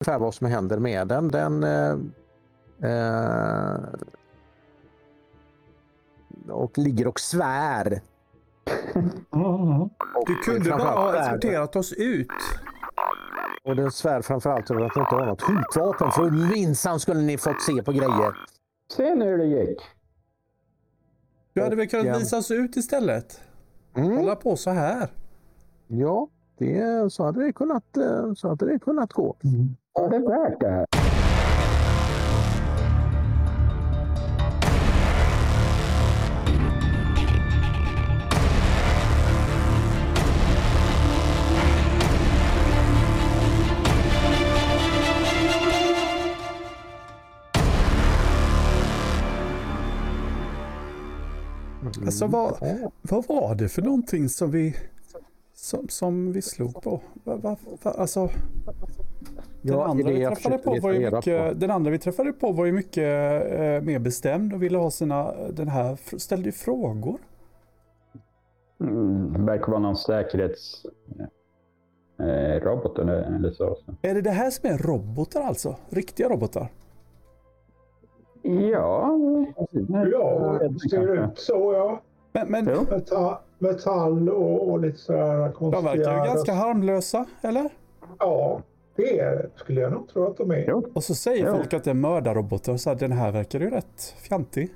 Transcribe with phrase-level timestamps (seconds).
[0.00, 1.28] ungefär vad som händer med den.
[1.28, 1.96] Den eh,
[2.90, 3.80] eh,
[6.48, 8.00] och ligger och svär.
[9.32, 9.80] Mm.
[9.82, 12.28] Och Du kunde bara ha eskorterat oss ut.
[13.64, 16.10] Och den svär framförallt över att ni inte har något skjutvapen.
[16.10, 18.36] För minsann skulle ni fått se på grejer.
[18.96, 19.80] Se nu hur det gick.
[21.52, 23.40] Du hade väl kunnat eh, visa oss ut istället?
[23.94, 24.16] Mm.
[24.16, 25.08] Hålla på så här.
[25.86, 26.28] Ja,
[26.58, 29.36] det, så, hade det kunnat, eh, så hade det kunnat gå.
[30.00, 30.86] Var det värt det här?
[52.04, 52.90] Alltså vad, Ja.
[53.02, 54.76] vad var det för någonting som vi,
[55.54, 57.00] som, som vi slog på?
[57.24, 58.30] Va, va, va, alltså,
[59.62, 62.52] den, Ja, andra det vi träffade på var ju mycket, den andra vi träffade på
[62.52, 63.04] var ju mycket
[63.52, 67.18] eh, mer bestämd och ville ha sina, den här ställde ju frågor.
[68.80, 70.86] Mm, verkar vara någon säkerhets...
[72.18, 73.76] Eh, robot eller, eller så.
[74.02, 75.76] Är det det här som är robotar alltså?
[75.88, 76.68] Riktiga robotar?
[78.42, 79.18] Ja.
[80.12, 82.00] Ja, det ser ut så ja.
[82.32, 82.64] Men, men.
[82.64, 85.82] Metall, metall och, och lite sådär de konstiga...
[85.82, 87.70] verkar ju ganska harmlösa, eller?
[88.18, 88.60] Ja,
[89.00, 90.64] det skulle jag nog tro att de är.
[90.68, 90.86] Jo.
[90.94, 91.56] Och så säger Ja.
[91.56, 94.72] folk att det är mördarrobotar, så här, den här verkar ju rätt fjantig.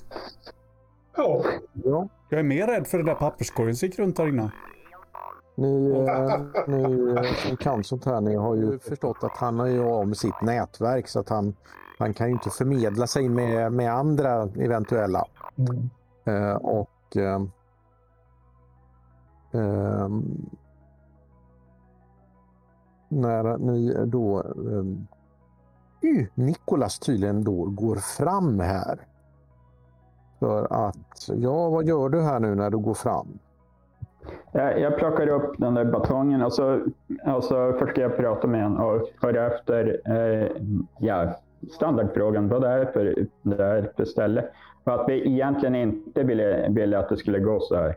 [1.17, 2.09] Ja, Ja.
[2.29, 4.51] Jag är mer rädd för den där papperskorgen som gick runt där inne.
[5.57, 9.67] Ni, eh, ni eh, som kan sånt här, ni har ju förstått att han är
[9.67, 11.57] ju av med sitt nätverk så att han,
[11.99, 15.25] han kan ju inte förmedla sig med, med andra eventuella.
[15.59, 15.91] Mm.
[16.25, 17.43] Eh, och eh,
[19.53, 20.47] ehm,
[23.15, 24.43] när ni då
[26.05, 28.99] Eh, Nikolas tydligen då går fram här.
[30.41, 33.39] För att, ja vad gör du här nu när du går fram?
[34.53, 36.81] Jag, jag plockar upp den där batongen och så,
[37.37, 40.49] och så försöker jag prata med honom och höra efter eh,
[40.99, 41.35] ja,
[41.73, 42.49] standardfrågan.
[42.49, 44.45] Vad det är för, det är för ställe.
[44.85, 47.97] För att vi egentligen inte ville, ville att det skulle gå så här.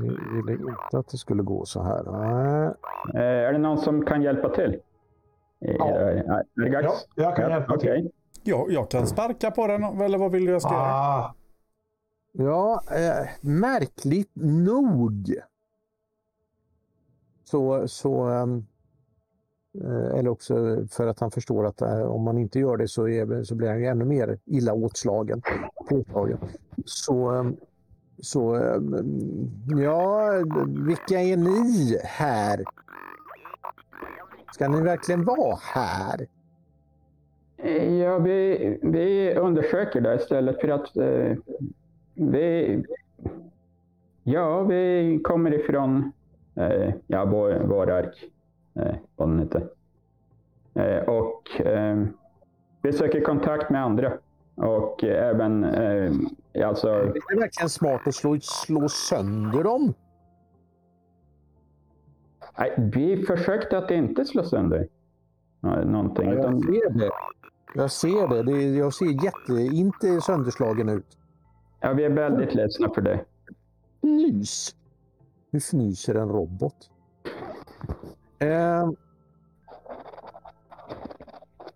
[0.00, 2.04] Ni ville inte att det skulle gå så här.
[2.04, 2.74] Nej.
[3.14, 4.70] Eh, är det någon som kan hjälpa till?
[4.74, 4.80] I-
[5.60, 5.88] Ja.
[5.88, 6.14] Är
[6.54, 7.88] det ja jag kan hjälpa till.
[7.90, 8.10] okej.
[8.42, 10.82] Jag, jag kan sparka på den, eller vad vill du jag ska göra?
[10.94, 11.34] Ah,
[12.32, 15.34] Ja, eh, märkligt nog.
[17.44, 18.66] Så, så ehm,
[19.84, 23.08] eh, eller också för att han förstår att eh, om man inte gör det så,
[23.08, 25.42] är, så blir han ju ännu mer illa åtslagen.
[25.88, 26.38] Påtagen.
[26.84, 27.56] Så, ehm,
[28.22, 30.30] så ehm, ja,
[30.86, 32.64] vilka är ni här?
[34.52, 36.26] Ska ni verkligen vara här?
[37.56, 41.36] Eh, ja, vi, vi undersöker det istället för att eh,
[42.14, 42.82] vi...
[44.22, 46.12] Ja, vi kommer ifrån
[46.54, 48.30] eh, ja, vår, vår ark.
[48.74, 49.68] Eh, vad den heter.
[50.74, 52.04] Eh, och eh,
[52.82, 54.12] vi söker kontakt med andra.
[54.54, 56.12] Och eh, även eh,
[56.54, 56.88] alltså...
[56.88, 59.94] Är det verkligen smart att slå, slå sönder dem?
[62.58, 64.88] Nej, vi försökte att inte slå sönder
[65.84, 66.28] någonting.
[66.28, 67.10] Ja, jag ser det.
[67.74, 68.42] Jag ser det.
[68.42, 71.18] det jag ser jätte, inte sönderslagen ut.
[71.80, 73.24] ja, vi är väldigt ledsna för det.
[74.02, 74.74] Fnys.
[75.50, 76.90] Hur fnyser en robot?
[78.38, 78.90] Eh,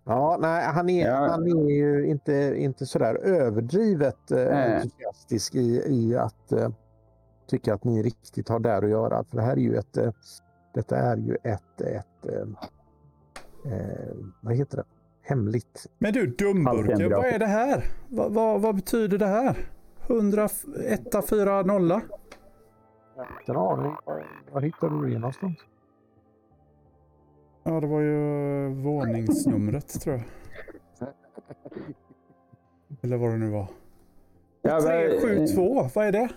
[0.04, 1.28] ja, nej, han är, Ja.
[1.30, 6.68] han är ju inte, inte sådär överdrivet eh, entusiastisk i, i att eh,
[7.46, 9.24] tycka att ni riktigt har där att göra.
[9.24, 10.12] För det här är ju ett, eh,
[10.74, 12.40] detta är ju ett, ett eh,
[13.72, 14.84] eh, vad heter det?
[15.22, 17.84] Hemligt Men du dumburken, vad är det här?
[18.08, 19.56] Vad, vad, vad betyder det här?
[20.06, 20.50] 101
[21.30, 22.02] 4 0 Inte
[23.46, 23.96] en aning.
[24.04, 25.56] Var, var hittar du det någonstans?
[27.64, 30.24] Ja, det var ju våningsnumret tror jag.
[33.02, 33.66] Eller vad det nu var.
[34.62, 36.28] Ja, men- 372, vad är det?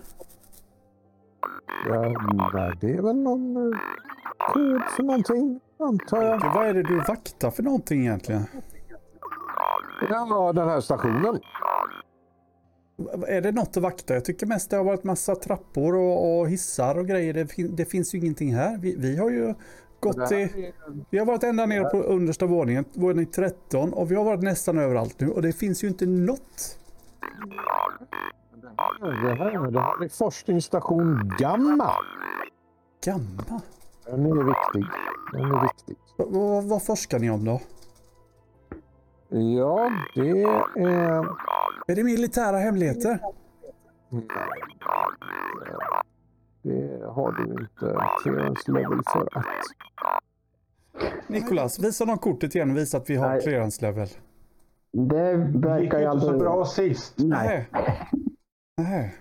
[1.89, 3.79] Ja, det är väl någon eh,
[4.53, 6.53] kod för någonting, antar jag.
[6.53, 8.44] Vad är det du vaktar för någonting egentligen?
[10.09, 11.39] Ja, den här stationen.
[13.27, 14.13] Är det något att vakta?
[14.13, 17.33] Jag tycker mest det har varit massa trappor och, och hissar och grejer.
[17.33, 18.77] Det, fin, det finns ju ingenting här.
[18.77, 19.53] Vi, vi har ju
[19.99, 20.71] gått till...
[21.09, 24.77] Vi har varit ända nere på understa våningen, våning 13 och vi har varit nästan
[24.77, 26.79] överallt nu och det finns ju inte något.
[28.99, 31.91] Det här, det här är forskningsstation Gamma.
[33.05, 33.61] Gamma.
[34.05, 34.85] Den är viktig.
[35.33, 35.97] Den är viktig.
[36.17, 37.61] Vad, vad forskar ni om då?
[39.29, 41.25] Ja, det är...
[41.88, 43.19] Är det militära hemligheter?
[44.09, 44.23] Nej.
[46.68, 49.46] Det har du inte clearance level för att...
[51.28, 53.42] Nikolas, visa de kortet igen och visa att vi har Nej.
[53.42, 54.08] clearance level.
[54.92, 56.40] Det Det gick verkar ju inte så aldrig...
[56.42, 57.14] bra sist.
[57.18, 57.69] Nej.
[58.78, 59.16] Nej.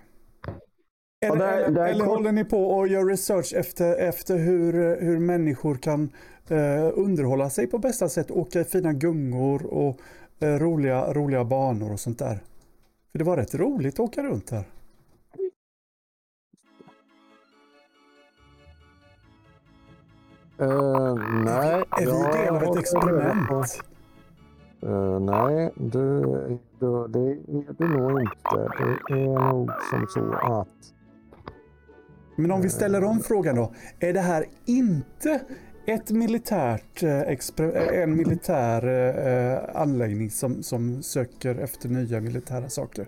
[1.26, 5.00] Eller, där- eller, där eller kom- håller ni på och gör research efter, efter hur,
[5.00, 6.10] hur människor kan
[6.48, 8.30] eh, underhålla sig på bästa sätt?
[8.30, 9.96] Åka i fina gungor och
[10.40, 12.38] eh, roliga, roliga banor och sånt där.
[13.12, 14.64] För det var rätt roligt att åka runt här.
[20.58, 21.14] Eh,
[21.44, 21.84] nej.
[21.90, 23.50] Är vi del av ett experiment?
[24.82, 26.20] Eh, nej, du,
[26.78, 28.68] du, det är du nog inte.
[29.08, 30.68] Det är nog som så att...
[32.36, 33.74] Men om vi ställer om frågan då.
[34.00, 35.40] Är det här inte
[35.86, 43.06] ett militärt, eh, eh, en militär eh, anläggning som, som söker efter nya militära saker?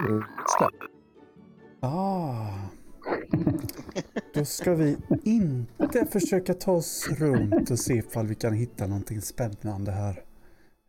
[0.00, 0.20] eh,
[0.58, 0.86] det.
[1.80, 2.81] Ah.
[4.34, 9.20] Då ska vi inte försöka ta oss runt och se ifall vi kan hitta någonting
[9.20, 10.22] spännande här.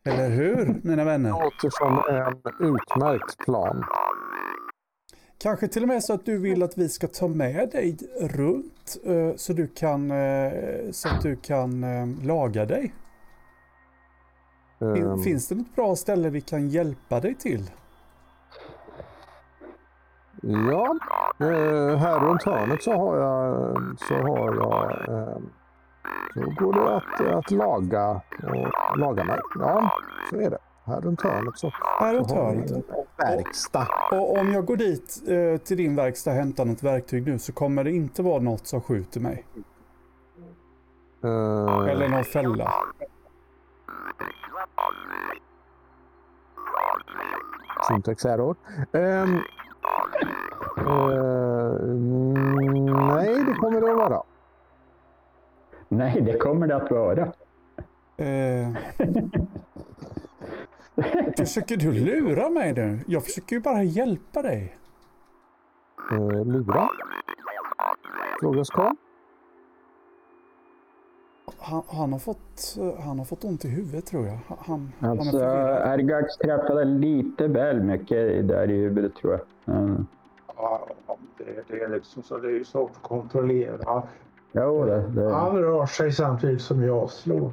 [0.06, 1.30] Eller hur, mina vänner?
[1.30, 3.84] låter som en utmärkt plan.
[5.38, 8.98] Kanske till och med så att du vill att vi ska ta med dig runt
[9.04, 10.52] eh, så, du kan, eh,
[10.92, 12.94] så att du kan eh, laga dig.
[14.82, 17.72] Ehm, Finns det något bra ställe vi kan hjälpa dig till?
[20.46, 20.96] Ja,
[21.40, 25.38] eh, här runt hörnet så har jag, så har jag, eh,
[26.34, 28.22] så går det att, att laga
[28.92, 29.40] och laga mig.
[29.60, 29.92] Ja,
[30.30, 30.58] så är det.
[30.86, 32.72] Här runt hörnet så, Här runt så har hörnet.
[32.72, 32.84] en
[33.18, 33.88] verkstad.
[34.12, 37.54] Och om jag går dit eh, till din verkstad och hämtar något verktyg nu så
[37.54, 39.46] kommer det inte vara något som skjuter mig.
[41.24, 42.74] Eh, Eller någon fälla.
[47.88, 48.56] Syntax error.
[48.92, 49.26] Eh,
[53.08, 54.24] nej, det kommer det att vara.
[55.90, 57.32] Nej, det kommer det att vara.
[58.18, 58.70] Eh,
[61.38, 63.00] försöker du lura mig nu?
[63.08, 64.78] Jag försöker ju bara hjälpa dig.
[66.12, 66.90] Eh, lura?
[68.40, 68.96] Frågas Karl.
[71.60, 74.38] Han, han, har fått, eh, han har fått ont i huvudet tror jag.
[74.48, 76.00] Han, han, han är Alltså, förvirrad.
[76.00, 79.76] Ergax träffade lite väl mycket där i huvudet tror jag.
[79.76, 80.06] Mm.
[81.38, 81.44] Det,
[81.76, 82.38] det är liksom så.
[82.38, 84.04] Det är ju svårt att kontrollera.
[84.52, 85.34] Jo, det, det.
[85.34, 87.52] Han rör sig samtidigt som jag slår.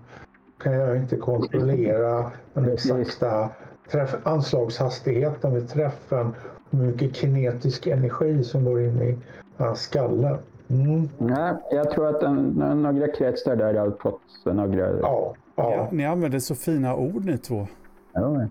[0.63, 3.49] Kan jag inte kontrollera den exakta
[3.91, 6.35] träff, anslagshastigheten vid träffen.
[6.71, 9.19] Hur mycket kinetisk energi som går in i
[9.57, 10.39] hans skalle.
[10.69, 11.09] Mm.
[11.19, 12.43] Nej, jag tror att en,
[12.83, 14.99] några kretsar där har fått några...
[15.01, 17.67] Ja, Ja, ja, ni använder så fina ord ni två.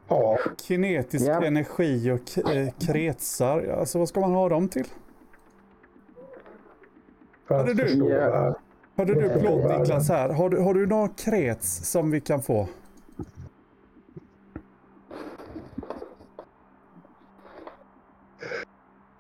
[0.08, 0.38] Ja.
[0.68, 1.44] Kinetisk Ja.
[1.46, 3.76] energi och k- eh, kretsar.
[3.80, 4.86] Alltså vad ska man ha dem till?
[7.50, 8.20] Att du, ja.
[8.20, 8.54] här.
[8.98, 9.30] Hörde du, Ja.
[9.34, 10.30] förlåt Niklas här.
[10.30, 12.68] Har du, har du någon krets som vi kan få?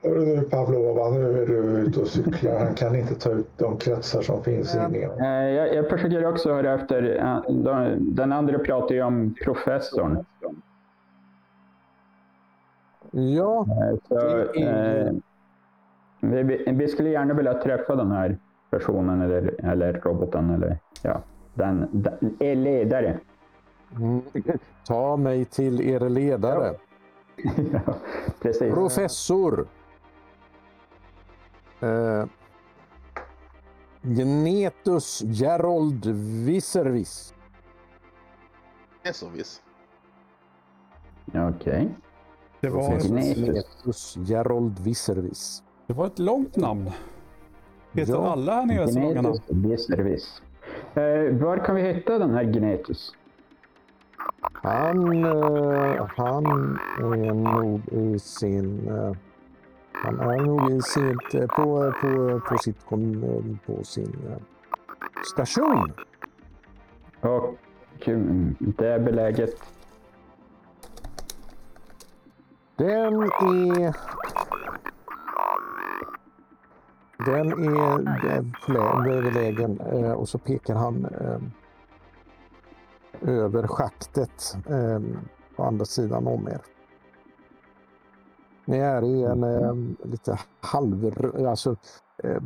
[0.04, 2.60] Hörru du Pavlova, nu är du ute och cyklar.
[2.60, 5.22] Han kan inte ta ut de kretsar som finns inne i honom.
[5.22, 7.18] Eh, Jag, jag försöker också höra efter.
[7.20, 10.26] eh, de- Den andra pratar ju om professorn.
[13.12, 14.16] Ja, Eh, Så,
[14.54, 15.21] Det är-
[16.19, 18.38] vi, vi- vi skulle gärna vilja träffa den här
[18.69, 21.21] personen eller, eller roboten eller ja,
[21.54, 23.19] den, den är ledare.
[23.97, 24.21] mm,
[24.85, 26.76] ta mig till er ledare.
[27.85, 27.94] ja,
[28.42, 28.73] precis.
[28.73, 29.68] Professor.
[31.80, 32.26] Eh,
[34.02, 36.06] Gnetus Gerold
[39.14, 39.64] så visst.
[41.33, 41.90] Okej.
[42.61, 44.16] Det var, Gnetus.
[44.18, 45.64] Gerold Visservis.
[45.90, 46.90] Det var ett långt namn.
[47.94, 48.31] Heter Ja.
[48.31, 49.38] alla här nere namn?
[49.48, 50.42] Genetus Service.
[50.94, 53.12] Eh, var kan vi hitta den här Genetus?
[54.42, 56.46] Han, eh, han
[57.00, 58.88] är nog i sin...
[58.88, 59.12] Eh,
[59.92, 64.38] han är nog i sitt, eh, på, på, på, sitt, kon- på sin eh,
[65.34, 65.94] station.
[67.22, 67.56] Och
[68.60, 69.56] det är beläget.
[72.76, 73.96] Den är...
[77.26, 81.40] Den är eh, belägen eh, och så pekar han eh,
[83.21, 84.57] över schaktet
[85.56, 86.61] på andra sidan om er.
[88.66, 91.14] Ni är i en eh, lite halv...
[91.47, 91.76] Alltså,
[92.23, 92.42] eh,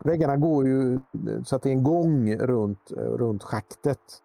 [0.00, 1.00] Väggarna går ju
[1.44, 4.22] så att det är en gång runt, runt schaktet.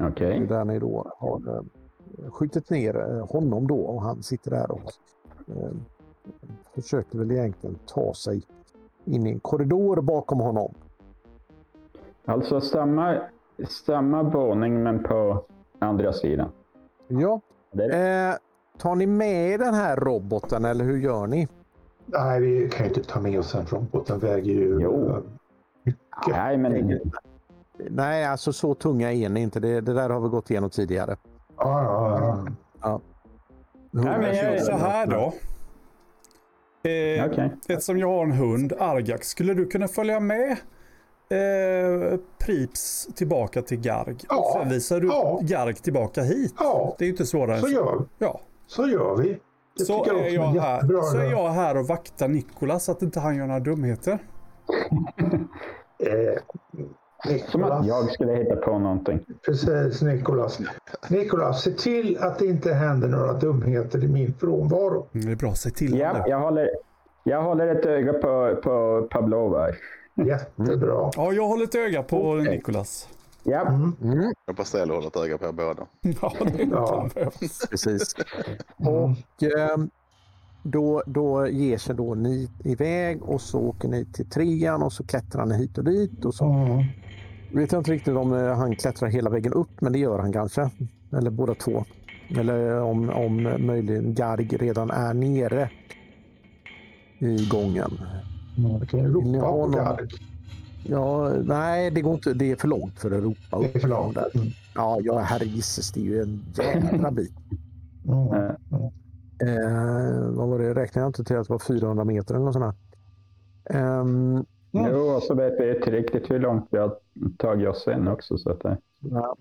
[0.00, 0.46] Okej.
[0.46, 4.92] Där ni då har eh, skjutit ner honom då och han sitter där och
[5.48, 5.70] eh,
[6.74, 8.42] försöker väl egentligen ta sig
[9.04, 10.74] in i en korridor bakom honom.
[12.24, 13.18] Alltså samma,
[13.68, 15.44] samma våning men på
[15.78, 16.48] andra sidan.
[17.08, 17.40] Ja,
[17.72, 18.34] eh,
[18.78, 21.48] tar ni med den här roboten eller hur gör ni?
[22.06, 24.06] Nej, vi kan ju inte ta med oss en robot.
[24.06, 24.78] Den väger ju...
[24.80, 25.08] Jo.
[25.08, 25.22] eh,
[25.84, 26.00] mycket.
[26.28, 27.00] nej, men
[27.90, 29.60] Nej, alltså så tunga är ni inte.
[29.60, 31.16] Det, det där har vi gått igenom tidigare.
[31.56, 32.46] Ja, ja,
[32.82, 33.00] ja.
[33.92, 35.32] Nej, men jag- Så här då.
[36.90, 37.50] Eh, okej.
[37.68, 43.80] Eftersom jag har en hund, Argax, skulle du kunna följa med eh, Prips tillbaka till
[43.80, 44.16] Garg?
[44.28, 45.38] Ja, Och sen visar du ja.
[45.42, 46.54] Garg tillbaka hit.
[46.58, 49.38] Ja, Det är ju inte svårare än så gör, Ja, så gör vi.
[49.78, 50.80] Det så är, jag här,
[51.12, 54.18] så är jag här och vaktar Nikolas så att inte han gör några dumheter.
[56.06, 56.38] Eh,
[57.22, 57.40] Som att
[57.82, 59.20] Nikolas, jag skulle hitta på någonting.
[59.46, 60.58] precis Nikolas.
[61.08, 65.06] Nikolas, se till att det inte händer några dumheter i min frånvaro.
[65.12, 66.24] Mm, Det är bra, säg till Ja, honom.
[66.28, 66.70] jag håller,
[67.24, 69.68] jag håller ett öga på, på Pavlova.
[70.14, 71.10] Jättebra.
[71.16, 72.50] Ja, jag håller ett öga på Okej.
[72.56, 73.08] Nikolas.
[73.42, 74.32] Ja, Mm.
[74.46, 75.86] Jag bara ställer och håller ett öga på er båda.
[76.22, 77.08] Ja, det är Ja.
[77.14, 77.30] ja.
[77.70, 78.14] Precis.
[78.80, 78.94] Mm.
[78.94, 79.76] Och eh,
[80.62, 85.04] då, då ger sig då ni iväg och så åker ni till trean och så
[85.06, 86.24] klättrar ni hit och dit.
[86.24, 86.82] Och så Mm.
[87.52, 90.32] Vet jag inte riktigt om eh, han klättrar hela vägen upp, men det gör han
[90.32, 90.70] kanske.
[91.12, 91.84] Eller båda två.
[92.36, 95.70] Eller om, om möjligen Garg redan är nere
[97.18, 98.00] i gången.
[98.58, 98.86] Mm.
[98.86, 99.66] Kan ju ni ropa på?
[99.68, 100.08] Garg.
[100.86, 102.34] Ja, nej, det går inte.
[102.34, 103.72] Det är för långt för att ropa upp.
[103.72, 104.14] Det är för långt.
[104.14, 104.30] Där.
[104.34, 104.48] Mm.
[104.74, 107.32] Ja, ja herregisses, det är ju en jädra bit.
[108.06, 108.32] Mm.
[108.34, 108.90] eh,
[109.42, 110.74] Eh, vad var det?
[110.74, 112.76] Räknade jag inte till att det var 400 meter eller något sånt
[113.64, 114.44] där.
[114.74, 116.96] Ehm, jo, och så vet vi inte riktigt hur långt vi har
[117.38, 118.38] tagit oss in också.
[118.38, 119.36] Så att, det- ja.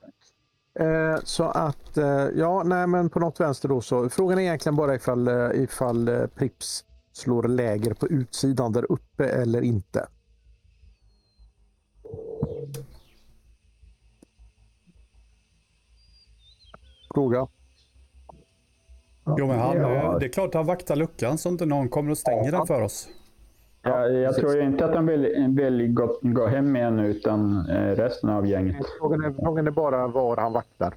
[0.79, 4.09] eh, så att, eh, ja, nej men på något vänster då så.
[4.09, 9.25] Frågan är egentligen bara ifall, eh, ifall eh, Prips slår läger på utsidan där uppe
[9.25, 10.07] eller inte.
[17.13, 17.47] Fråga.
[19.37, 20.13] Jo, men han, Ja.
[20.13, 22.67] eh, det är klart att han vaktar luckan så inte någon kommer och stänger den
[22.67, 23.07] för oss.
[23.81, 27.95] Jag, jag tror ju inte att de vill, vill gå, gå hem igen utan eh,
[27.95, 28.85] resten av gänget.
[28.99, 30.93] Frågan är, frågan är bara var han vaktar.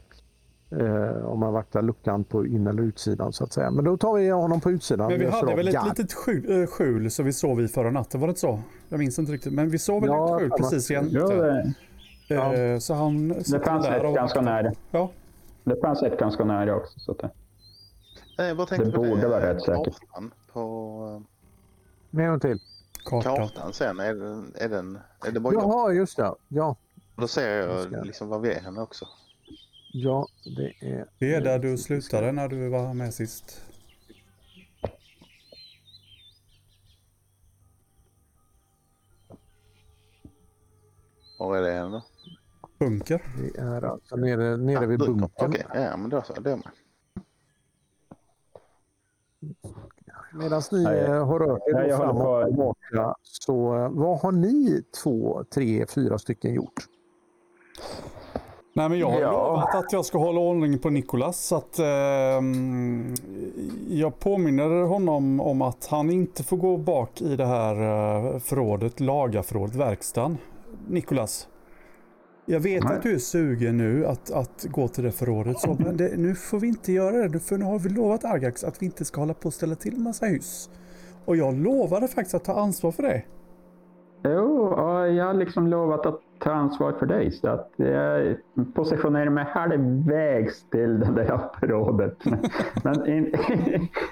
[0.71, 3.71] Eh, om han vaktar luckan på in eller utsidan så att säga.
[3.71, 5.11] Men då tar vi honom på utsidan.
[5.11, 8.21] Men vi hade väl ett litet skjul, äh, skjul så vi sov i förra natten,
[8.21, 8.61] var det inte så?
[8.89, 11.09] Jag minns inte riktigt, men vi sov väl Ja, ett skjul precis igen.
[11.11, 11.75] Jo, det,
[12.29, 14.73] Eh, Så han det fanns ett och ganska nära.
[14.91, 15.11] Ja,
[15.65, 16.99] Det fanns ett ganska nära också.
[17.01, 17.31] Så att det,
[18.39, 19.97] Nej, jag bara tänkte Det borde vara rätt säkert.
[20.53, 21.23] På
[22.13, 22.59] en till.
[23.05, 23.37] Kartan.
[23.37, 24.01] kartan sen.
[24.01, 25.63] Är, den, är, den, är det bara jag?
[25.63, 26.35] Jaha, just det.
[26.49, 26.77] Ja,
[27.17, 29.09] Då ser Jag jag liksom var vi är henne också.
[29.93, 31.07] ja det är...
[31.19, 33.61] Vi är där du slutade när du var med sist.
[41.39, 42.03] Var är det henne då?
[42.79, 43.23] Bunker.
[43.39, 45.31] Det är alltså nere, nere vid Ah, bunkern.
[45.41, 45.67] bunkern.
[45.71, 46.41] Okej, ja men då så.
[46.41, 46.71] Det är med.
[50.35, 51.01] Medan ni Nej.
[51.05, 55.45] eh, har rört er Nej, fram och på- tillbaka så eh, vad har ni två,
[55.55, 56.85] tre, fyra stycken gjort?
[58.77, 59.33] Nej, men jag har Ja.
[59.33, 61.45] lovat att jag ska hålla ordning på Nikolas.
[61.47, 63.15] Så att, ehm,
[63.89, 67.75] jag påminner honom om att han inte får gå bak i det här
[68.35, 70.39] uh, förrådet, lagarförrådet, verkstaden.
[70.89, 71.49] Nikolas,
[72.47, 72.97] jag vet Nej.
[72.97, 75.61] att du är sugen nu att, att gå till det förrådet.
[75.61, 77.41] Så, men det, nu får vi inte göra det.
[77.41, 79.97] För nu har vi lovat Argax att vi inte ska hålla på och ställa till
[79.97, 80.71] massa hus.
[81.25, 83.23] Och jag lovade faktiskt att ta ansvar för det.
[84.29, 84.75] Jo,
[85.07, 87.31] jag har liksom lovat att ta ansvar för dig.
[87.31, 88.37] Så att jag
[88.75, 92.17] positionerar mig halvvägs till det där förrådet.
[92.85, 93.35] Men in,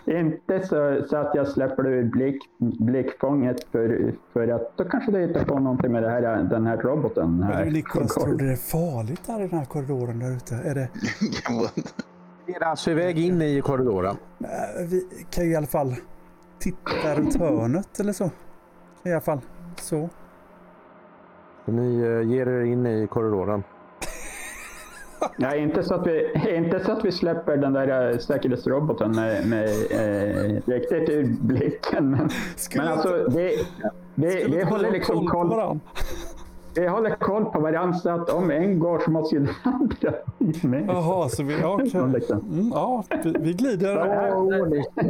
[0.16, 5.26] inte så, så att jag släpper ur blick, blickfånget för, för att då kanske det
[5.26, 7.42] hittar på någonting med det här, den här roboten.
[7.42, 7.54] Här.
[7.54, 10.54] Men du Nikolas, tror du det är farligt där i den här korridoren där ute?
[10.54, 10.88] Är det...
[12.46, 14.16] Ni är alltså iväg in i korridoren.
[14.90, 15.94] Vi kan ju i alla fall
[16.58, 18.30] titta runt hörnet eller så.
[19.04, 19.40] I alla fall
[19.80, 20.08] så.
[21.64, 23.62] Ni eh, ger er in i korridoren.
[25.38, 29.46] Ja, inte, så att vi, inte så att vi släpper den där eh, säkerhetsroboten med,
[29.48, 32.10] med eh, riktigt ur blicken.
[32.10, 32.30] Men,
[32.76, 33.66] men alltså, inte- vi,
[34.14, 35.80] vi, Skulle vi inte håller liksom på koll, varann.
[36.74, 40.12] vi håller koll på varandra så att om en går så måste ju den andra
[40.62, 40.86] med.
[40.88, 41.64] Jaha, så vi...
[41.64, 42.02] Okej.
[42.14, 42.38] Liksom.
[42.38, 43.96] Mm, ja, vi, vi glider.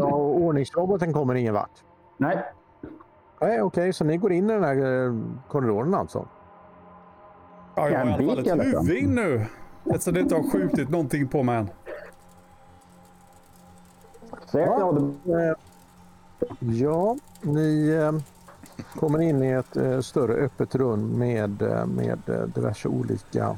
[0.02, 1.70] Ordningsroboten kommer ingen vart.
[2.16, 2.38] Nej,
[3.42, 5.14] Nej, okej, så ni går in i den här eh,
[5.48, 6.28] korridoren alltså?
[7.74, 8.60] Ja, jag har i alla fall ett fall.
[8.60, 9.46] huvud in nu.
[9.84, 11.68] Eftersom det inte har skjutit någonting på mig än.
[14.52, 14.98] Ja.
[15.26, 15.56] Eh,
[16.58, 18.12] Ja, ni eh,
[19.00, 22.18] kommer in i ett större öppet rum med, med
[22.54, 23.56] diverse olika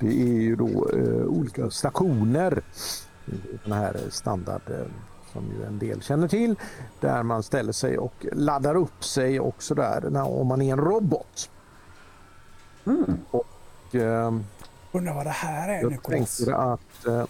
[0.00, 0.88] Det är ju då
[1.26, 2.62] olika stationer
[3.26, 4.62] i den här standard
[5.36, 6.54] som ju en del känner till
[7.00, 10.80] där man ställer sig och laddar upp sig och sådär när- om man är en
[10.80, 11.50] robot.
[12.86, 13.18] Mm.
[13.30, 14.34] Och, eh,
[14.92, 16.36] Undrar vad det här är jag Nikolas.
[16.36, 17.06] tänkte att...
[17.06, 17.24] eh,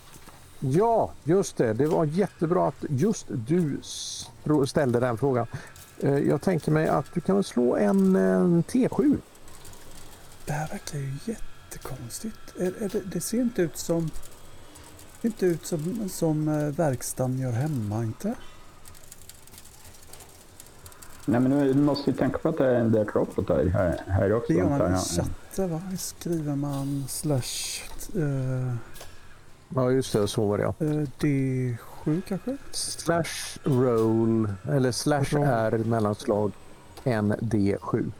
[0.61, 1.73] Ja, just det.
[1.73, 3.81] Det var jättebra att just du
[4.67, 5.47] ställde den frågan.
[5.99, 9.17] Eh, Jag tänker mig att du kan väl slå en, en T7?
[10.47, 12.37] Det här verkar ju jättekonstigt.
[12.59, 14.11] Är, är det, det ser inte ut som
[15.23, 18.35] inte ut som, som eh, verkstaden gör hemma inte.
[21.29, 24.33] Nej men du måste ju tänka på att det är en del robotar här, här
[24.33, 24.53] också.
[24.53, 25.83] Det gör man i chatten va?
[25.99, 27.83] Skriver man slash...
[28.17, 28.75] Uh,
[29.75, 30.75] ja just det, så var det ja.
[30.79, 32.57] Eh, uh, D7 kanske?
[32.71, 35.45] Slash roll eller slash roll.
[35.45, 36.53] r mellanslag
[37.05, 38.13] ND7.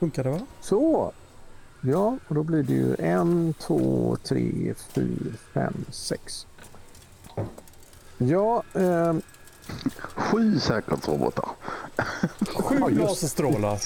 [0.00, 0.40] Funkar det va?
[0.60, 1.12] Så.
[1.80, 6.46] Ja, och då blir det ju en, två, tre, fyra, fem, sex.
[8.18, 9.22] Ja, ehm,
[9.98, 11.48] Sju säkerhetsrobotar.
[12.56, 13.78] Sju Ja, just- laserstrålar.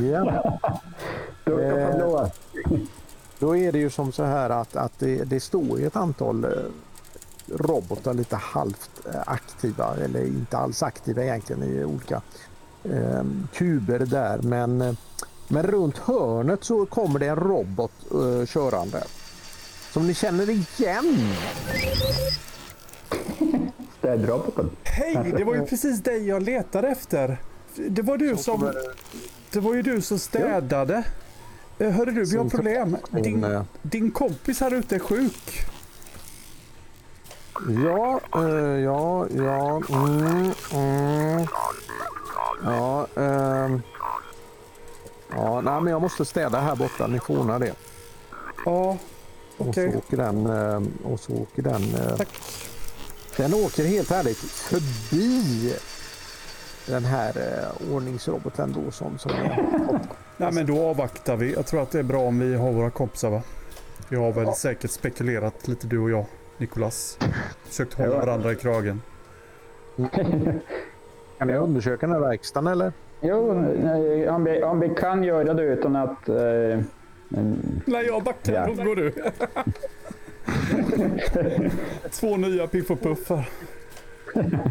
[0.00, 0.58] ja.
[1.44, 2.28] Då Eh.
[3.38, 6.44] Då är det ju som så här att, att det, det står ju ett antal
[6.44, 6.50] eh,
[7.48, 12.22] robotar lite halvt eh, aktiva eller inte alls aktiva egentligen i olika
[12.90, 14.38] eh, kuber där.
[14.42, 14.94] Men, eh,
[15.48, 19.04] men runt hörnet så kommer det en robot eh, körande.
[19.92, 21.18] Som ni känner igen.
[23.98, 24.70] Städroboten.
[24.82, 27.38] Hej, det var ju precis dig jag letade efter.
[27.74, 28.72] Det var du som...
[29.50, 31.04] Det var ju du som städade.
[31.78, 32.96] Eh, Hörru du, vi har problem.
[33.10, 35.66] Din, Din, din kompis här ute är sjuk.
[37.84, 39.82] Ja, eh, ja, ja.
[39.88, 41.46] Mm, mm.
[42.66, 43.82] Ja, ehm.
[45.30, 47.06] ja nej, men jag måste städa här borta.
[47.06, 47.74] Ni får ordna det.
[48.64, 48.96] Ja,
[49.58, 49.92] Och okej.
[49.92, 52.28] så åker den, eh, och så åker den, eh, Tack.
[53.36, 55.74] den åker helt ärligt förbi
[56.86, 59.68] den här eh, ordningsroboten då som, som är.
[60.36, 61.52] Nej, men då avvaktar vi.
[61.52, 63.42] Jag tror att det är bra om vi har våra kompisar va?
[64.08, 66.24] Vi har väl säkert spekulerat lite du och jag,
[66.58, 67.18] Nikolas.
[67.68, 69.02] Försökt hålla varandra i kragen.
[71.38, 72.92] Kan jag undersöka den här verkstaden eller?
[73.20, 76.28] Jo, nej, om vi, om vi kan göra det utan att...
[76.28, 76.80] Eh,
[77.86, 78.66] När jag backar, Ja.
[78.76, 79.12] då går du.
[82.10, 83.48] Två nya Piff och Puffar.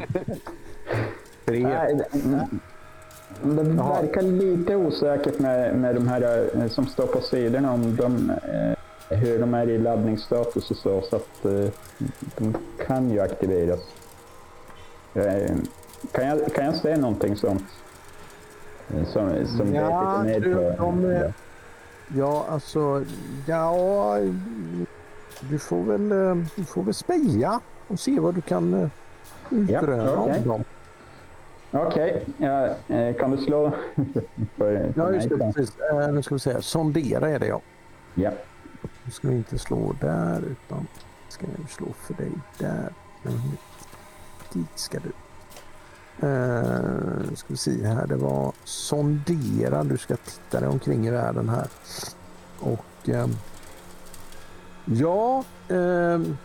[1.46, 1.64] Tre.
[1.64, 2.00] nej,
[3.44, 8.30] det verkar lite osäkert med, med de här eh, som står på sidorna om de,
[8.30, 11.02] eh, hur de är i laddningsstatus och så.
[11.02, 11.68] Så att eh,
[12.38, 12.56] de
[12.88, 13.80] kan ju aktiveras.
[16.12, 17.64] Kan, jag, kan jag säga någonting sånt?
[19.08, 20.84] Som, som Ja, lite du, mer på...
[20.84, 21.32] de
[22.08, 23.06] Ja, alltså,
[23.48, 24.18] ja,
[25.40, 28.90] du får väl, eh, du får väl speja och se vad du kan eh,
[29.50, 30.38] utröna okej.
[30.40, 30.64] om dem.
[31.72, 33.72] Okej, ja, eh, kan du slå
[34.58, 35.38] för, Ja, just det.
[35.38, 35.78] Precis.
[36.12, 36.62] Nu ska vi se.
[36.62, 37.62] Sondera är det ja.
[38.14, 38.32] Ja.
[39.04, 40.88] Nu ska vi inte slå där utan
[41.30, 42.90] ska jag slå för dig där.
[43.26, 43.40] Mm.
[44.54, 45.12] Dit ska du.
[46.24, 48.08] Uh, ska vi se här.
[48.08, 49.84] Det var sondera.
[49.84, 51.68] Du ska titta dig omkring i världen här.
[52.60, 53.36] Och ehm,
[54.86, 56.38] ja, ehm,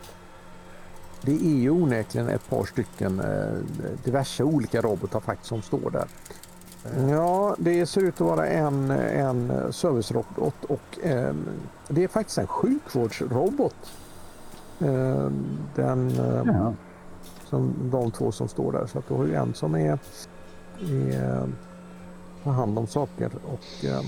[1.22, 3.58] det är ju onekligen ett par stycken eh,
[4.04, 6.06] diverse olika robotar faktiskt som står där.
[6.84, 11.34] Eh, ja, det ser ut att vara en, en servicerobot och eh,
[11.88, 13.92] det är faktiskt en sjukvårdsrobot.
[15.74, 16.10] Den,
[16.46, 16.74] Ja
[17.50, 18.86] som de två som står där.
[18.86, 19.98] Så att du har ju en som är,
[21.12, 21.48] är
[22.44, 24.04] tar hand om saker och ehm,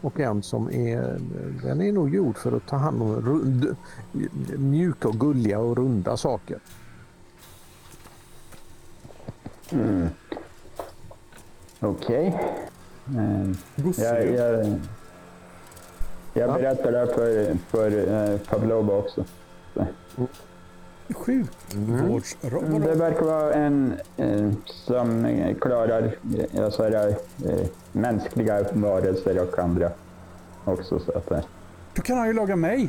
[0.00, 1.18] och en som är,
[1.62, 3.76] den är nog gjord för att ta hand om rund,
[4.58, 6.58] mjuka och gulliga och runda saker.
[9.72, 10.08] Mm.
[11.80, 12.26] Okej.
[12.26, 14.34] Eh, jag, Gosedjur.
[14.34, 16.52] jag, jag Ja.
[16.54, 19.24] berättar det för, för eh, Pavlova också.
[21.12, 22.82] Sjukvårdsrobot.
[22.82, 26.14] Det verkar vara en eh, som eh, klarar
[26.58, 27.14] alltså, eh,
[27.92, 29.90] mänskliga varelser och andra
[30.64, 30.98] också.
[30.98, 31.40] Så att, eh,
[31.94, 32.88] Då kan han ju laga mig.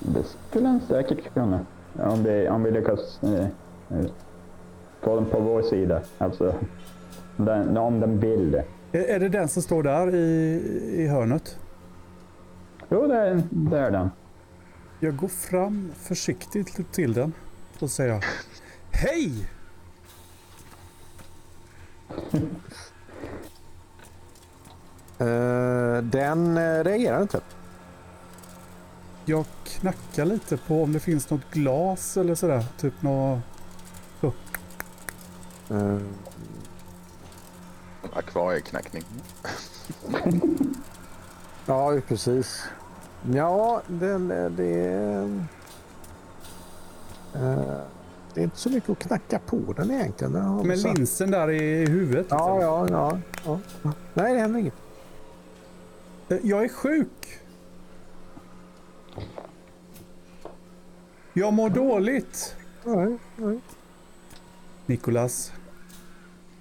[0.00, 1.60] det skulle han säkert kunna.
[1.98, 3.46] Om vi, om vi lyckas eh,
[5.00, 6.00] få den på vår sida.
[6.18, 6.54] Alltså,
[7.36, 8.64] den, om den vill det.
[8.92, 10.62] Är, är det den som står där i,
[10.96, 11.58] i hörnet?
[12.88, 14.10] Jo, det är, det är den.
[15.00, 17.32] Jag går fram försiktigt till den
[17.78, 18.24] och säger
[18.90, 19.48] Hej!
[25.18, 27.40] Eh, den eh, reagerar inte.
[29.24, 32.64] Jag knackar lite på om det finns något glas eller sådär.
[32.78, 33.40] Typ något...
[35.70, 35.98] Eh,
[38.12, 39.04] Akvarieknackning.
[41.66, 42.62] ja, precis.
[43.32, 43.98] Ja, eh,
[44.50, 44.74] det,
[47.34, 47.80] eh,
[48.34, 50.32] det är inte så mycket att knacka på den egentligen.
[50.32, 52.26] Den Med linsen där i huvudet.
[52.30, 52.96] Ja, liksom.
[52.96, 53.92] ja, ja, ja.
[54.14, 54.74] Nej, det händer inget.
[56.28, 57.40] Eh, Jag är sjuk.
[61.32, 62.56] Jag mår dåligt.
[62.84, 63.58] Nej, nej.
[64.86, 65.52] Nikolas,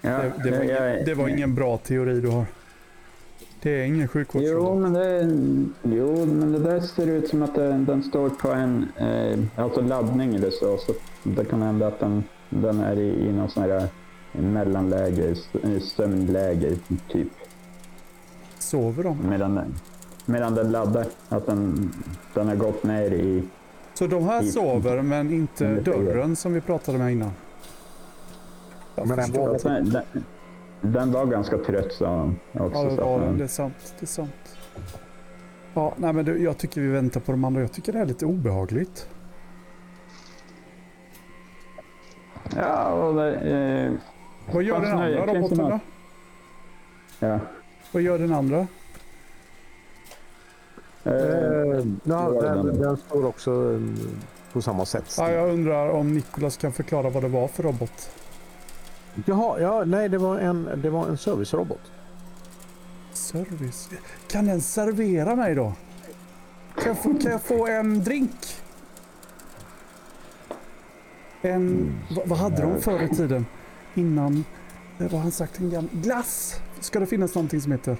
[0.02, 2.46] Ja, det, det, var, jag- det var ingen bra teori du har.
[3.64, 4.82] Det är ingen Jo sjukvårdsrobot.
[4.82, 8.88] men, det, jo, men det där ser ut som att det, den står på en
[8.98, 10.78] eh, alltså laddning eller så.
[10.78, 13.88] Så det kan hända att den, den är i, i någon sån här
[14.32, 16.76] mellanläge, s- sömnläge
[17.12, 17.28] typ.
[18.60, 19.30] Sover de?
[19.30, 19.76] Medan, den-
[20.26, 21.06] medan den laddar.
[21.30, 21.92] Att den,
[22.34, 23.44] den har gått ner i...
[23.94, 27.32] Så de här I- sover men inte dörren som vi pratade med innan?
[28.96, 30.04] Ja, men den var, Den,
[30.84, 32.78] den, var ganska trött sa han också.
[32.80, 33.96] Ja, det, så att var, den- det är sant.
[34.00, 34.58] Det är sant.
[35.74, 37.62] Ja, nej, men du, jag tycker vi väntar på de andra.
[37.62, 39.08] Jag tycker det är lite obehagligt.
[42.56, 43.92] Ja, och det, eh,
[44.54, 45.80] Vad gör den andra det roboten då?
[47.20, 47.40] ja.
[47.92, 48.68] Vad gör den andra?
[51.04, 52.82] Eh, eh, ja, det den, den.
[52.82, 53.82] den står också eh,
[54.54, 55.16] på samma sätt.
[55.18, 58.10] Ja, jag undrar om Nikolas kan förklara vad det var för robot.
[59.26, 61.92] Jaha, ja, nej, det var en, det var en servicerobot.
[63.14, 63.90] Service.
[64.28, 65.74] Kan den servera mig då?
[66.76, 68.32] Kan jag få, kan jag få en drink?
[71.42, 71.96] En...
[72.16, 73.46] Vad, vad hade de förr i tiden?
[73.94, 74.34] Innan...
[75.00, 75.60] eh, Vad har han sagt?
[75.60, 75.90] En gammal...
[75.94, 76.56] Glass!
[76.80, 77.98] Ska det finnas någonting som heter?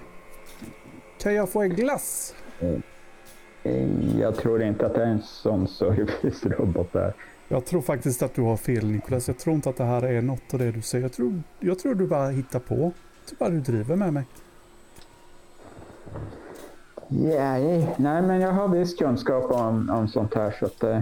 [1.18, 2.36] Kan jag få en glass?
[3.64, 7.14] eh, jag tror inte att det är en sån servicerobot där.
[7.48, 9.28] Jag tror faktiskt att du har fel Nikolas.
[9.28, 11.02] Jag tror inte att det här är något av det du säger.
[11.06, 12.76] Jag tror, jag tror du bara hittar på.
[12.76, 14.24] Jag tror bara du driver med mig.
[17.08, 20.84] Nej, nej, men jag har viss kunskap om, om sånt här så att...
[20.84, 21.00] eh,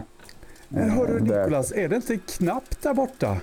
[0.70, 3.38] Men hörru det- Nikolas, är det inte knappt där borta?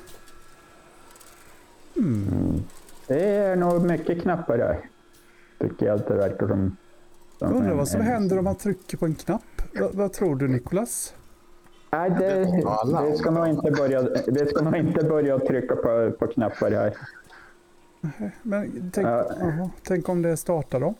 [1.97, 2.63] Mm.
[3.07, 4.81] Det är nog mycket knappar där.
[5.61, 6.77] Tycker jag att det verkar som.
[7.39, 9.43] som Jag undrar en- vad som en- händer om man trycker på en knapp.
[9.81, 11.15] Va, vad tror du Nikolas?
[11.91, 12.47] Nej, det,
[13.11, 16.97] vi ska nog inte börja, vi ska nog inte börja trycka på, på knappar här.
[18.43, 19.27] Men tänk, Ja.
[19.41, 20.95] jaha, tänk om det startar dem?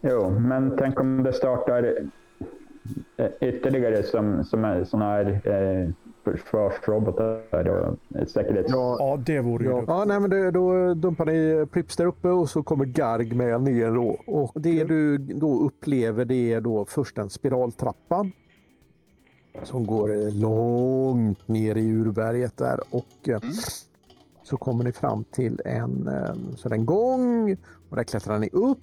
[0.00, 1.98] Jo, men tänk om det startar
[3.16, 5.90] eh, ytterligare som, som är sådana här eh,
[6.24, 8.70] försvarsrobotar och säkerhets...
[8.72, 12.06] Ja, Ja, det vore ju Ja, ja nej, men det, då dumpar ni Prips där
[12.06, 14.20] uppe och så kommer Garg med ner då.
[14.26, 18.26] Och det du då upplever det är då först en spiraltrappa.
[19.62, 23.40] Som går eh, långt ner i urberget där och eh,
[24.42, 27.56] så kommer ni fram till en, eh, så en gång
[27.90, 28.78] och där klättrar ni upp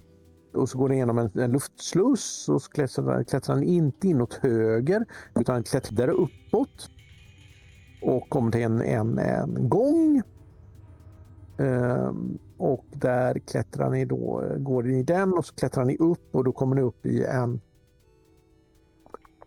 [0.54, 4.34] och så går ni igenom en, en luftsluss och så klättrar, klättrar ni inte inåt
[4.34, 6.90] höger utan klättrar uppåt
[8.02, 10.22] och kommer till en, en, en gång.
[11.58, 16.34] Ehm, och där klättrar ni då, går ni i den och så klättrar ni upp
[16.34, 17.60] och då kommer ni upp i en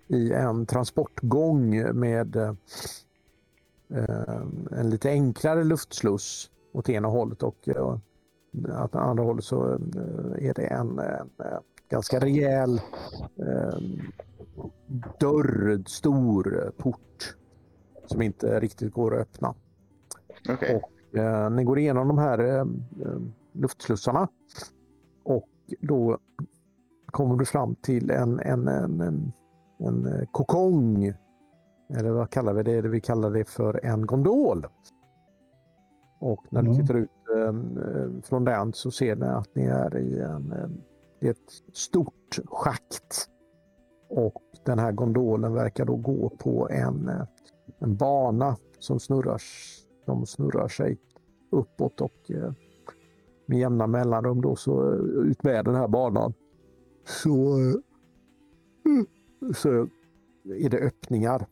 [0.07, 2.53] i en transportgång med eh,
[4.71, 7.97] en lite enklare luftsluss åt ena hållet och eh,
[8.83, 12.81] åt andra hållet så eh, är det en, en eh, ganska rejäl
[13.35, 13.79] eh,
[15.19, 17.35] dörr, stor eh, port
[18.05, 19.55] som inte riktigt går att öppna.
[20.49, 20.81] Okej.
[21.13, 22.59] Eh, ni går igenom de här eh,
[23.05, 23.19] eh,
[23.51, 24.27] luftslussarna
[25.23, 26.17] och då
[27.05, 29.31] kommer du fram till en, en, en, en,
[29.77, 31.13] en eh, kokong.
[31.89, 32.81] Eller vad kallar vi det?
[32.81, 34.67] Vi kallar det för en gondol.
[36.19, 36.81] Och när du Mm.
[36.81, 41.27] tittar ut eh, eh, från den så ser ni att ni är i en, eh,
[41.27, 43.29] är ett stort schakt.
[44.09, 47.21] Och den här gondolen verkar då gå på en, eh,
[47.79, 49.41] en bana som snurrar,
[50.05, 50.97] som snurrar sig
[51.51, 52.31] uppåt och
[53.47, 56.33] med jämna mellanrum då så eh, ut med den här banan.
[57.23, 57.57] Så,
[59.56, 59.89] så
[60.43, 61.48] är det öppningar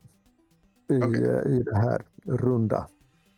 [0.89, 2.87] i, eh, i det här runda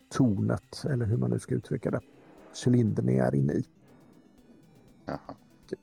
[0.09, 1.99] tornet eller hur man nu ska uttrycka det.
[2.65, 3.65] Cylindern ni är inne i.
[5.05, 5.35] Jaha.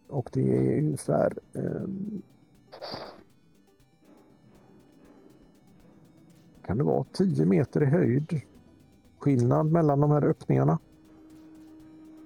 [0.08, 2.22] Och det är ungefär ehm,
[6.66, 8.40] kan det vara 10 meter i höjd
[9.18, 10.78] skillnad mellan de här öppningarna.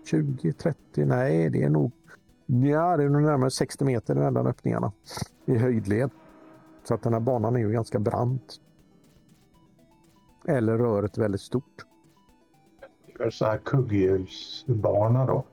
[0.04, 1.92] 20, 30, nej det är nog
[2.46, 4.92] ja, det är nog närmare 60 meter mellan öppningarna
[5.44, 6.10] i höjdled.
[6.88, 8.60] Så att den här banan är ju ganska brant.
[10.48, 11.86] Eller röret väldigt stort.
[13.18, 15.44] Det så här kugghjulsbana då.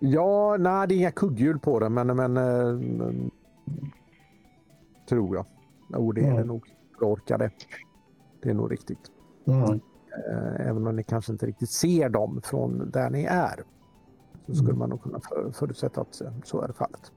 [0.00, 3.14] Ja, nej det är inga kugghjul på den men, men eh,
[5.08, 5.46] tror jag.
[5.88, 6.46] Jo, det är det Mm.
[6.46, 6.74] nog.
[7.00, 7.50] Jag orkar det.
[8.42, 9.10] Det är nog riktigt.
[9.46, 9.62] Mm.
[9.62, 13.64] Eh, Även om ni kanske inte riktigt ser dem från där ni är.
[14.46, 14.78] Så skulle Mm.
[14.78, 17.12] man nog kunna för, förutsätta att så är fallet.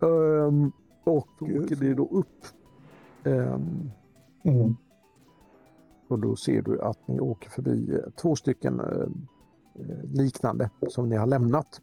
[0.00, 0.72] Um,
[1.08, 2.46] och åker det då upp.
[3.24, 3.90] Ehm,
[4.44, 4.76] Mm.
[6.08, 8.86] och då ser du att ni åker förbi eh, två stycken eh,
[9.84, 11.80] eh, liknande som ni har lämnat.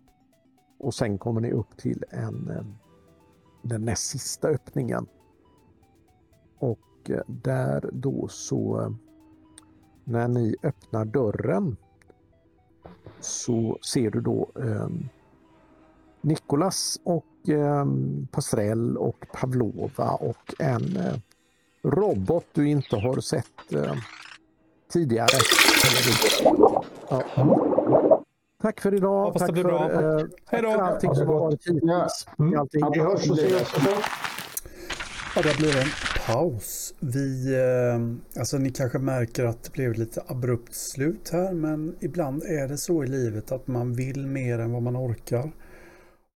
[0.77, 2.65] Och sen kommer ni upp till en, eh,
[3.61, 5.05] den näst sista öppningen.
[6.57, 8.89] Och eh, där då så eh,
[10.03, 11.77] när ni öppnar dörren
[13.19, 14.89] så ser du då eh,
[16.21, 17.85] Nikolas och eh,
[18.31, 21.13] Pastrell och Pavlova och en eh,
[21.83, 23.93] robot du inte har sett eh,
[24.93, 25.27] tidigare.
[27.09, 27.23] Ja.
[28.61, 29.25] Tack för idag.
[29.25, 29.91] Hoppas det Tack för, bra.
[29.91, 30.71] eh, Hej då.
[30.71, 32.27] för allting som har varit hittills.
[32.39, 32.59] Mm.
[32.59, 32.81] Allting.
[32.93, 33.73] Vi hörs och ses.
[35.35, 35.87] Ja, det blir en
[36.27, 36.93] paus.
[36.99, 42.43] Vi, eh, alltså ni kanske märker att det blev lite abrupt slut här, men ibland
[42.43, 45.51] är det så i livet att man vill mer än vad man orkar.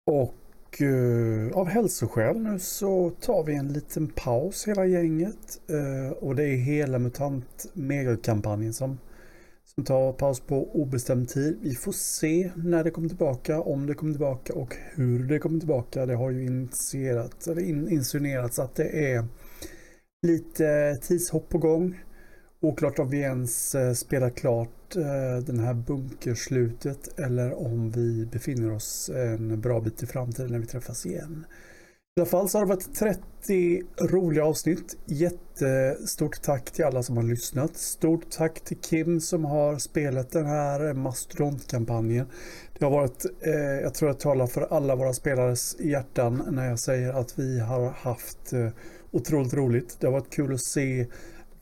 [0.07, 0.35] Och
[0.81, 5.61] eh, av hälsoskäl nu så tar vi en liten paus hela gänget.
[5.69, 8.99] Eh, och det är hela MUTANT megakampanjen som,
[9.65, 11.59] som tar paus på obestämd tid.
[11.63, 15.59] Vi får se när det kommer tillbaka, om det kommer tillbaka och hur det kommer
[15.59, 16.07] tillbaka.
[16.07, 19.25] Det har ju initierat, eller in, insinuerats att det är
[20.27, 21.95] lite tidshopp på gång.
[22.61, 28.73] Oklart om vi ens eh, spelar klart eh, den här bunkerslutet eller om vi befinner
[28.73, 31.47] oss en bra bit i framtiden när vi träffas igen.
[32.17, 34.97] I alla fall så har det varit 30 roliga avsnitt.
[35.07, 37.77] Jättestort tack till alla som har lyssnat.
[37.77, 42.27] Stort tack till Kim som har spelat den här mastodontkampanjen.
[42.79, 46.79] Det har varit, eh, jag tror jag talar för alla våra spelares hjärtan när jag
[46.79, 48.69] säger att vi har haft eh,
[49.11, 49.97] otroligt roligt.
[50.01, 51.07] Det har varit kul att se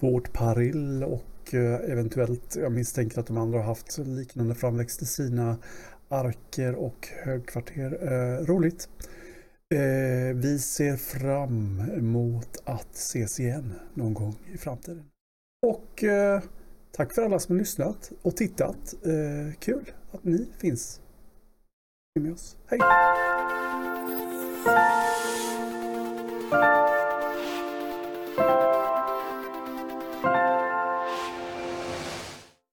[0.05, 5.07] vårt parill och eh, eventuellt, jag misstänker att de andra har haft liknande framväxt i
[5.07, 5.57] sina
[6.09, 7.99] arker och högkvarter.
[8.03, 8.89] Eh, roligt.
[9.75, 15.05] Eh, vi ser fram emot att ses igen någon gång i framtiden.
[15.67, 16.43] Och eh,
[16.93, 18.95] tack för alla som har lyssnat och tittat.
[19.05, 21.01] Eh, kul att ni finns
[22.21, 22.57] med oss.
[22.67, 22.81] Hej!